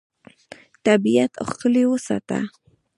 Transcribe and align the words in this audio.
طبیعت 0.85 1.31
ښکلی 1.47 1.83
وساته. 1.89 2.39